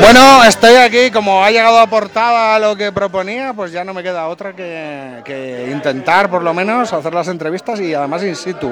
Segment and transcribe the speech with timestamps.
[0.00, 4.02] Bueno, estoy aquí, como ha llegado a portada lo que proponía, pues ya no me
[4.02, 8.70] queda otra que, que, intentar por lo menos hacer las entrevistas y además in situ,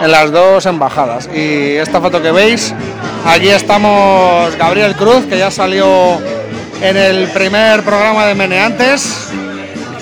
[0.00, 1.28] en las dos embajadas.
[1.34, 2.72] Y esta foto que veis,
[3.26, 6.20] aquí estamos Gabriel Cruz, que ya salió
[6.80, 9.30] en el primer programa de Meneantes.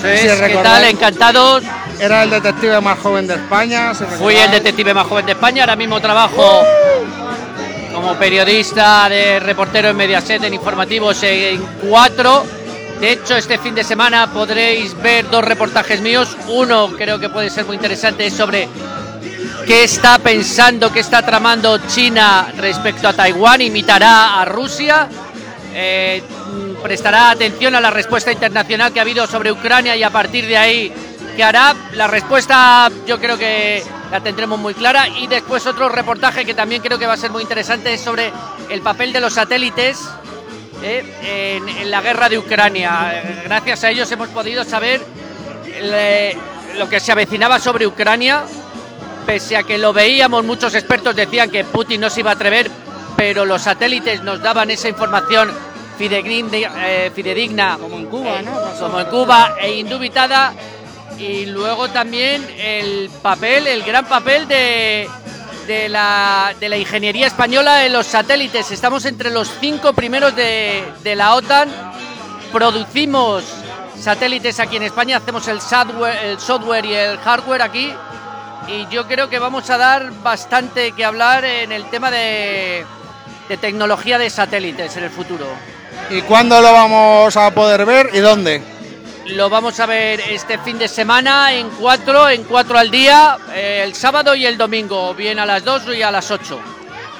[0.01, 0.83] Sí, si ¿Qué tal?
[0.83, 1.59] Encantado.
[1.99, 3.93] Era el detective más joven de España.
[4.19, 6.63] Fui el detective más joven de España, ahora mismo trabajo
[7.97, 11.59] como periodista de reportero en Mediaset en informativos en
[11.89, 12.45] cuatro.
[12.99, 16.37] De hecho, este fin de semana podréis ver dos reportajes míos.
[16.47, 18.69] Uno creo que puede ser muy interesante sobre
[19.65, 23.61] qué está pensando, qué está tramando China respecto a Taiwán.
[23.61, 25.07] Imitará a Rusia.
[25.73, 26.21] Eh,
[26.83, 30.55] prestará atención a la respuesta internacional que ha habido sobre Ucrania y a partir de
[30.55, 30.93] ahí
[31.35, 31.75] qué hará.
[31.93, 35.07] La respuesta yo creo que la tendremos muy clara.
[35.07, 38.31] Y después otro reportaje que también creo que va a ser muy interesante es sobre
[38.69, 39.99] el papel de los satélites
[40.83, 43.23] eh, en, la guerra de Ucrania.
[43.43, 45.01] Gracias a ellos hemos podido saber
[46.75, 48.43] lo que se avecinaba sobre Ucrania.
[49.25, 52.71] Pese a que lo veíamos, muchos expertos decían que Putin no se iba a atrever,
[53.17, 55.51] pero los satélites nos daban esa información
[55.97, 58.53] fidedigna, eh, fidedigna como en Cuba, ¿no?
[58.79, 60.53] como en Cuba e indubitada
[61.17, 65.09] y luego también el papel, el gran papel de,
[65.65, 68.71] de, la, de la ingeniería española en los satélites.
[68.71, 71.69] Estamos entre los cinco primeros de, de la OTAN.
[72.51, 73.43] Producimos
[73.99, 77.93] satélites aquí en España, hacemos el software, el software y el hardware aquí.
[78.67, 82.85] Y yo creo que vamos a dar bastante que hablar en el tema de,
[83.47, 85.45] de tecnología de satélites en el futuro.
[86.09, 88.76] ¿Y cuándo lo vamos a poder ver y dónde?
[89.29, 93.81] Lo vamos a ver este fin de semana en cuatro, en cuatro al día, eh,
[93.83, 96.59] el sábado y el domingo, bien a las dos y a las ocho.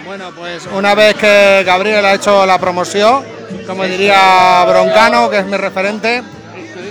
[0.05, 3.25] Bueno, pues una vez que Gabriel ha hecho la promoción,
[3.65, 6.23] como diría Broncano, que es mi referente,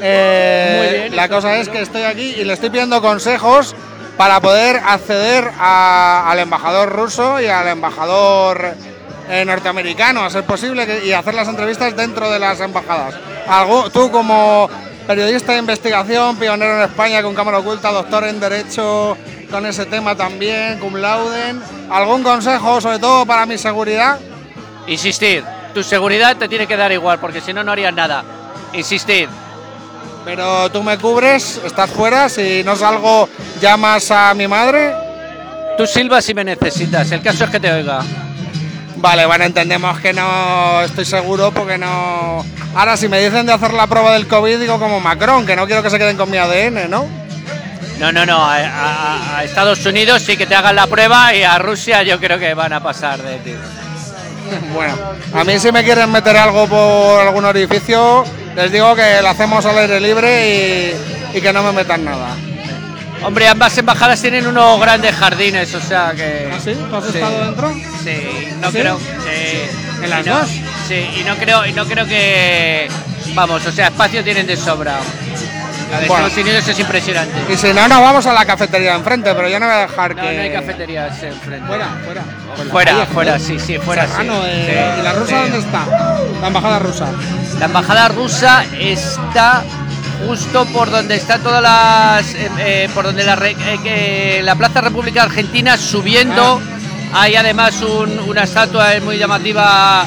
[0.03, 3.75] eh, la cosa es que estoy aquí y le estoy pidiendo consejos
[4.19, 8.75] para poder acceder al embajador ruso y al embajador
[9.29, 13.15] eh, norteamericano, a ser posible, y hacer las entrevistas dentro de las embajadas.
[13.49, 14.69] Algo, tú como
[15.07, 19.17] periodista de investigación, pionero en España con cámara oculta, doctor en Derecho
[19.51, 21.61] con ese tema también, cum lauden.
[21.91, 24.19] ¿Algún consejo, sobre todo para mi seguridad?
[24.87, 25.45] Insistir.
[25.73, 28.25] Tu seguridad te tiene que dar igual, porque si no, no harías nada.
[28.73, 29.29] Insistir.
[30.25, 33.29] Pero tú me cubres, estás fuera, si no salgo,
[33.61, 34.93] llamas a mi madre.
[35.77, 38.01] Tú silbas si me necesitas, el caso es que te oiga.
[38.97, 42.45] Vale, bueno, entendemos que no estoy seguro porque no...
[42.75, 45.67] Ahora, si me dicen de hacer la prueba del COVID, digo como Macron, que no
[45.67, 47.07] quiero que se queden con mi ADN, ¿no?
[47.99, 48.39] No, no, no.
[48.45, 52.55] A, Estados Unidos sí que te hagan la prueba y a Rusia yo creo que
[52.55, 53.55] van a pasar de ti.
[54.73, 54.95] Bueno,
[55.35, 58.25] a mí si me quieren meter algo por algún orificio,
[58.55, 60.95] les digo que lo hacemos al aire libre
[61.35, 62.29] y, y que no me metan nada.
[63.25, 66.51] Hombre, ambas embajadas tienen unos grandes jardines, o sea que.
[66.53, 66.75] ¿Ah, sí?
[66.89, 67.73] ¿Tú has estado dentro?
[68.05, 69.01] Sí, no creo.
[70.03, 70.49] ¿En las dos?
[70.87, 72.89] Sí, y no creo, y no creo que.
[73.35, 74.99] Vamos, o sea, espacio tienen de sobra.
[75.91, 77.53] La de Estados Unidos es impresionante.
[77.53, 79.79] Y si no, nos vamos a la cafetería de enfrente, pero yo no voy a
[79.79, 80.37] dejar no, que.
[80.37, 81.67] No hay cafeterías enfrente.
[81.67, 82.23] Fuera, fuera.
[82.71, 84.07] Fuera, fuera, sí, sí, fuera.
[84.07, 84.23] sí.
[84.25, 85.85] ¿Y la rusa dónde está?
[86.41, 87.07] La embajada rusa.
[87.59, 89.63] La embajada rusa está
[90.27, 95.23] justo por donde está todas las eh, eh, por donde la, eh, la Plaza República
[95.23, 96.61] Argentina subiendo
[97.13, 97.23] ah.
[97.23, 100.07] hay además una estatua muy llamativa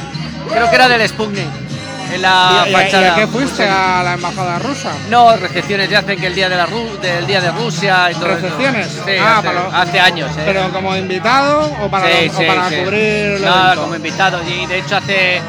[0.52, 1.48] creo que era del Sputnik
[2.14, 3.04] en la fachada.
[3.04, 4.92] ¿Y a qué fuiste a la embajada rusa?
[5.10, 8.30] No, recepciones ya hacen que el día de la del día de Rusia y todo
[8.30, 8.88] ¿Recepciones?
[8.88, 9.44] Sí, ah,
[9.74, 10.32] hace, años.
[10.44, 12.08] ¿Pero como invitado o para,
[12.48, 13.40] para cubrir?
[13.42, 14.42] No, como invitado.
[14.44, 15.42] Y de hecho hace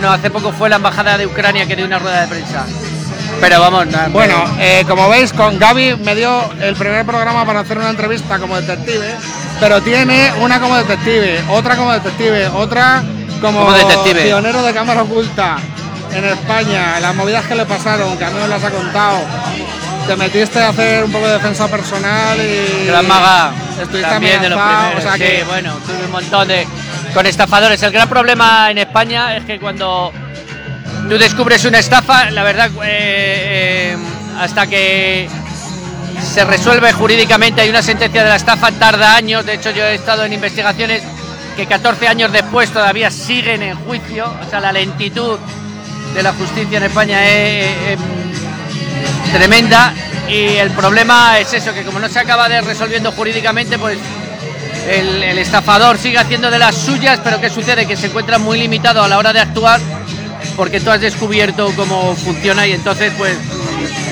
[0.00, 2.66] no hace poco fue la embajada de Ucrania que dio una rueda de prensa.
[3.40, 7.78] Pero vamos, Bueno, eh, como veis, con Gaby me dio el primer programa para hacer
[7.78, 9.14] una entrevista como detective,
[9.60, 13.02] pero tiene una como detective, otra como detective, otra
[13.40, 14.22] como, detective.
[14.22, 15.58] pionero de cámara oculta
[16.12, 19.18] en España, las movidas que le pasaron, que a mí me las ha contado.
[20.06, 22.86] Te metiste a hacer un poco de defensa personal y.
[22.86, 23.52] Gran maga.
[23.80, 24.98] Estuviste también de los primeros.
[24.98, 25.44] O sea que...
[25.44, 26.66] bueno, tuve un montón de.
[27.12, 27.82] con estafadores.
[27.82, 30.10] El gran problema en España es que cuando
[31.08, 33.96] tú descubres una estafa, la verdad, eh, eh,
[34.38, 35.28] hasta que
[36.22, 39.94] se resuelve jurídicamente, hay una sentencia de la estafa, tarda años, de hecho yo he
[39.94, 41.02] estado en investigaciones
[41.56, 45.38] que 14 años después todavía siguen en juicio, o sea, la lentitud
[46.14, 47.98] de la justicia en España es,
[49.32, 49.92] tremenda.
[50.28, 53.98] Y el problema es eso, que como no se acaba de resolviendo jurídicamente, pues
[54.88, 57.86] el, el, estafador sigue haciendo de las suyas, pero ¿qué sucede?
[57.86, 59.80] Que se encuentra muy limitado a la hora de actuar
[60.56, 63.36] porque tú has descubierto cómo funciona y entonces pues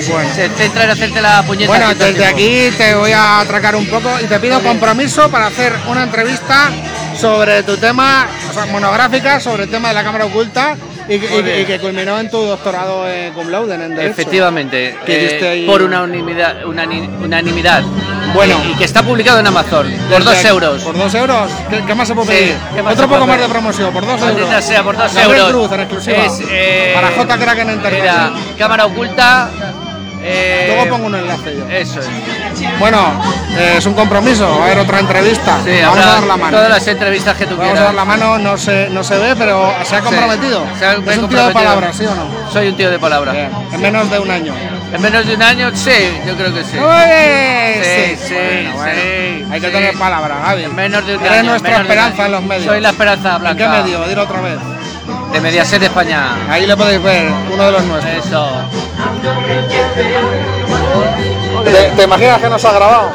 [0.09, 0.29] Bueno.
[0.35, 1.67] se centra en hacerte la puñeta.
[1.67, 5.73] Bueno, desde aquí te voy a atracar un poco y te pido compromiso para hacer
[5.87, 6.71] una entrevista
[7.19, 10.75] sobre tu tema, o sea, monográfica sobre el tema de la cámara oculta
[11.09, 14.11] y, que culminó en tu doctorado en cum laude en Derecho.
[14.11, 17.83] Efectivamente, eh, por una unanimidad, unani- unanimidad.
[18.33, 18.55] Bueno.
[18.65, 20.83] y, y que está publicado en Amazon por dos euros.
[20.83, 21.51] ¿Por dos euros?
[21.69, 22.57] ¿Qué, qué más se puede Sí, pedir?
[22.75, 24.63] ¿qué más Otro poco más de promoción, por dos euros.
[24.65, 25.51] sea, por dos Gabriel euros.
[25.67, 26.17] Cruz, en exclusiva.
[26.17, 27.37] Es, eh, Para J.
[27.37, 28.01] Crack en Internet.
[28.01, 29.49] Mira, cámara oculta.
[30.21, 31.67] eh, Luego pongo un enlace yo.
[31.69, 32.07] Eso es.
[32.79, 32.99] Bueno,
[33.57, 35.57] eh, es un compromiso, va a haber otra entrevista.
[35.63, 36.57] Sí, Vamos a dar la mano.
[36.57, 37.85] Todas las entrevistas que tú Vamos a quieras.
[37.85, 40.65] dar la mano, no se, no se ve, pero se ha comprometido.
[40.77, 42.25] se ha- es un tío de palabras, ¿sí o no?
[42.51, 43.31] Soy un tío de palabra.
[43.31, 44.53] Bien, En menos de un año.
[44.93, 45.91] En menos de un año, sí,
[46.25, 46.77] yo creo que sí.
[46.77, 47.83] ¡Uy!
[47.83, 48.93] Sí, sí, Bueno, bueno.
[49.01, 49.73] sí, Hay que sí.
[49.73, 50.63] tener palabras, Gaby.
[50.63, 51.49] En menos de un Eres año.
[51.49, 52.65] nuestra de un esperanza en los medios.
[52.65, 53.57] Soy la esperanza ¿En blanca.
[53.63, 54.07] qué medio?
[54.07, 54.57] Dilo otra vez.
[55.33, 56.35] De Mediaset España.
[56.49, 58.25] Ahí le podéis ver, uno de los nuestros.
[58.25, 58.49] Eso.
[61.65, 63.11] ¿Te, te imaginas que nos ha grabado?